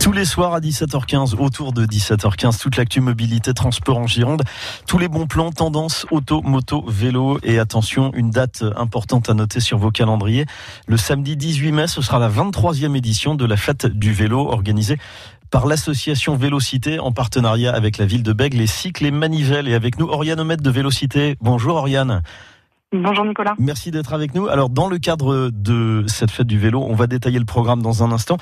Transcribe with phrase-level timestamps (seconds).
[0.00, 4.42] Tous les soirs à 17h15, autour de 17h15, toute l'actu mobilité, transport en Gironde,
[4.88, 9.60] tous les bons plans, tendances, auto, moto, vélo et attention, une date importante à noter
[9.60, 10.46] sur vos calendriers.
[10.88, 14.98] Le samedi 18 mai, ce sera la 23e édition de la fête du vélo organisée
[15.50, 19.68] par l'association Vélocité en partenariat avec la ville de Bègle, les cycles et manivelles.
[19.68, 21.36] Et avec nous, Oriane Omet de Vélocité.
[21.40, 22.22] Bonjour Oriane.
[22.92, 23.54] Bonjour Nicolas.
[23.58, 24.48] Merci d'être avec nous.
[24.48, 28.02] Alors dans le cadre de cette fête du vélo, on va détailler le programme dans
[28.02, 28.38] un instant.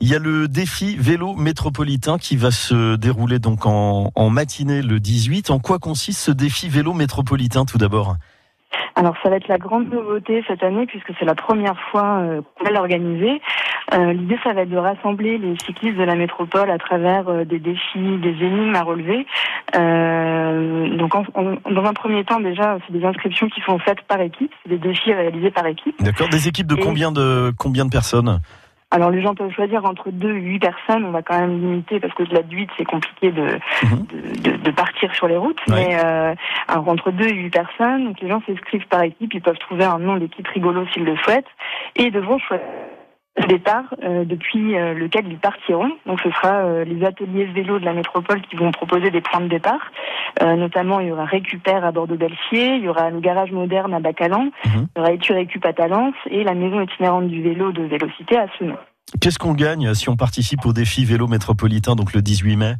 [0.00, 4.80] Il y a le défi vélo métropolitain qui va se dérouler donc en, en matinée
[4.80, 5.50] le 18.
[5.50, 8.16] En quoi consiste ce défi vélo métropolitain tout d'abord
[8.96, 12.42] alors ça va être la grande nouveauté cette année puisque c'est la première fois euh,
[12.42, 13.40] qu'on va l'organiser.
[13.92, 17.44] Euh, L'idée ça va être de rassembler les cyclistes de la métropole à travers euh,
[17.44, 19.26] des défis, des énigmes à relever.
[19.76, 24.00] Euh, donc en, en, dans un premier temps déjà c'est des inscriptions qui sont faites
[24.02, 26.00] par équipe, c'est des défis réalisés par équipe.
[26.02, 26.28] D'accord.
[26.28, 28.40] Des équipes de Et- combien de combien de personnes?
[28.92, 32.00] Alors les gens peuvent choisir entre deux et huit personnes, on va quand même limiter
[32.00, 33.42] parce qu'au-delà de huit c'est compliqué de,
[33.84, 34.06] Mhm.
[34.42, 35.60] de, de- partir sur les routes.
[35.68, 35.86] Ouais.
[35.88, 36.34] Mais euh,
[36.66, 39.84] alors entre deux et huit personnes, donc les gens s'inscrivent par équipe, ils peuvent trouver
[39.84, 41.46] un nom d'équipe rigolo s'ils le souhaitent
[41.96, 42.64] et devront choisir
[43.36, 45.90] le départ euh, depuis euh, lequel ils partiront.
[46.06, 49.40] Donc ce sera euh, les ateliers vélo de la métropole qui vont proposer des points
[49.40, 49.80] de départ.
[50.42, 54.00] Euh, notamment il y aura Récupère à Bordeaux-Belfier, il y aura le garage moderne à
[54.00, 54.86] Bacalan, Mhm.
[54.94, 58.36] il y aura Étu Récup à Talence et la maison itinérante du vélo de Vélocité
[58.36, 58.76] à Senon.
[59.20, 62.74] Qu'est-ce qu'on gagne si on participe au défi vélo métropolitain donc le 18 mai?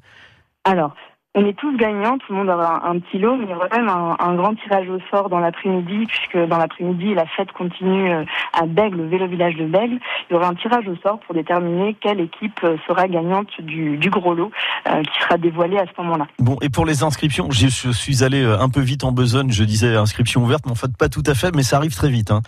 [0.64, 0.94] Alors,
[1.36, 3.68] on est tous gagnants, tout le monde aura un, petit lot, mais il y aura
[3.68, 8.24] même un, grand tirage au sort dans l'après-midi, puisque dans l'après-midi, la fête continue euh,
[8.52, 10.00] à Bègle, au vélo village de Bègle.
[10.28, 14.10] Il y aura un tirage au sort pour déterminer quelle équipe euh, sera gagnante du,
[14.10, 14.50] gros lot,
[14.88, 16.26] euh, qui sera dévoilé à ce moment-là.
[16.40, 19.94] Bon, et pour les inscriptions, je suis allé un peu vite en besogne, je disais
[19.94, 22.32] inscription ouverte, mais en fait pas tout à fait, mais ça arrive très vite.
[22.32, 22.40] Hein.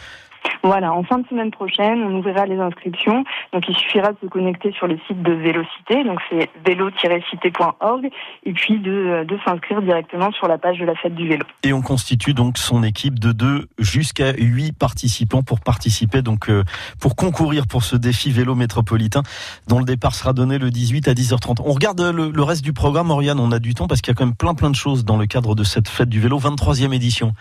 [0.63, 3.25] Voilà, en fin de semaine prochaine, on ouvrira les inscriptions.
[3.53, 8.09] Donc, il suffira de se connecter sur le site de Vélocité, donc c'est vélo-cité.org,
[8.45, 11.45] et puis de, de s'inscrire directement sur la page de la fête du vélo.
[11.64, 16.63] Et on constitue donc son équipe de deux jusqu'à huit participants pour participer, donc euh,
[17.01, 19.23] pour concourir pour ce défi vélo métropolitain
[19.69, 21.63] dont le départ sera donné le 18 à 10h30.
[21.65, 24.13] On regarde euh, le, le reste du programme, Oriane, on a du temps parce qu'il
[24.13, 26.20] y a quand même plein plein de choses dans le cadre de cette fête du
[26.20, 27.33] vélo, 23e édition.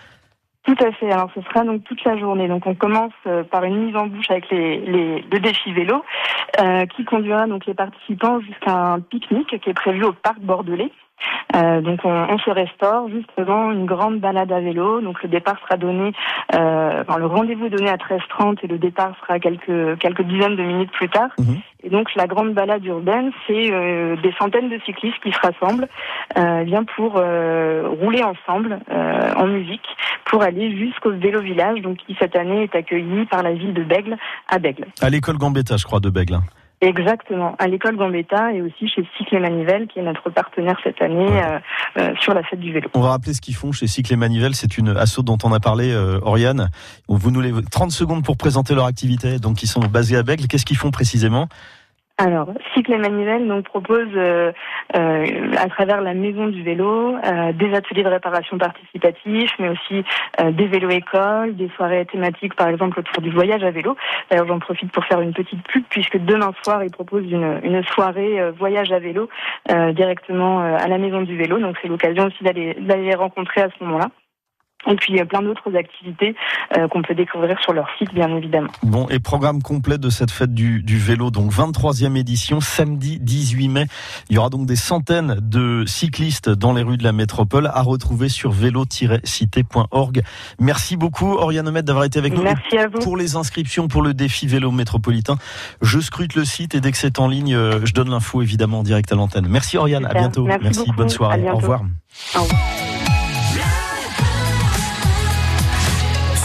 [0.72, 1.12] Tout à fait.
[1.12, 2.48] Alors, ce sera donc toute la journée.
[2.48, 6.02] Donc, on commence euh, par une mise en bouche avec les, les, le défi vélo,
[6.60, 10.90] euh, qui conduira donc les participants jusqu'à un pique-nique qui est prévu au parc bordelais.
[11.54, 15.00] Euh, donc, on, on se restaure juste avant une grande balade à vélo.
[15.00, 16.12] Donc, le départ sera donné,
[16.54, 20.56] euh, enfin, le rendez-vous est donné à 13h30 et le départ sera quelques quelques dizaines
[20.56, 21.30] de minutes plus tard.
[21.38, 21.60] Mhm.
[21.84, 25.88] Et donc, la grande balade urbaine, c'est euh, des centaines de cyclistes qui se rassemblent,
[26.38, 29.86] euh, bien pour euh, rouler ensemble euh, en musique
[30.24, 33.82] pour aller jusqu'au vélo village, donc qui cette année est accueilli par la ville de
[33.82, 34.16] Bègle
[34.48, 34.86] à Bègle.
[35.00, 36.38] À l'école Gambetta, je crois, de Bègle.
[36.82, 41.00] Exactement, à l'école Gambetta et aussi chez Cycle et Manivelle, qui est notre partenaire cette
[41.00, 41.60] année euh,
[41.96, 42.90] euh, sur la fête du vélo.
[42.94, 45.52] On va rappeler ce qu'ils font chez Cycle et Manivelle, c'est une asso dont on
[45.52, 46.70] a parlé, euh, Oriane.
[47.06, 49.38] Vous nous les 30 secondes pour présenter leur activité.
[49.38, 50.48] Donc ils sont basés à Bègle.
[50.48, 51.46] Qu'est-ce qu'ils font précisément?
[52.24, 54.52] Alors, Cycle et Manivelle donc propose euh,
[54.94, 55.26] euh,
[55.58, 60.04] à travers la maison du vélo euh, des ateliers de réparation participatifs, mais aussi
[60.40, 63.96] euh, des vélos écoles, des soirées thématiques par exemple autour du voyage à vélo.
[64.30, 67.82] D'ailleurs, j'en profite pour faire une petite pub puisque demain soir ils proposent une, une
[67.86, 69.28] soirée euh, voyage à vélo
[69.72, 71.58] euh, directement à la maison du vélo.
[71.58, 74.10] Donc c'est l'occasion aussi d'aller les rencontrer à ce moment-là.
[74.90, 76.34] Et puis euh, plein d'autres activités
[76.76, 78.70] euh, qu'on peut découvrir sur leur site, bien évidemment.
[78.82, 83.68] Bon, et programme complet de cette fête du, du vélo, donc 23e édition, samedi 18
[83.68, 83.86] mai.
[84.28, 87.82] Il y aura donc des centaines de cyclistes dans les rues de la métropole à
[87.82, 90.22] retrouver sur vélo-cité.org.
[90.58, 92.42] Merci beaucoup, Oriane Omet, d'avoir été avec nous.
[92.42, 92.98] Merci à vous.
[92.98, 95.36] Pour les inscriptions pour le défi vélo métropolitain,
[95.80, 98.80] je scrute le site et dès que c'est en ligne, euh, je donne l'info évidemment
[98.80, 99.46] en direct à l'antenne.
[99.48, 100.44] Merci Oriane, à bientôt.
[100.44, 100.92] Merci beaucoup.
[100.92, 101.48] bonne soirée.
[101.50, 101.82] Au revoir.
[102.34, 102.91] Au revoir.